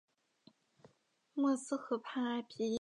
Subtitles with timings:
[1.35, 2.69] 默斯河畔埃皮耶。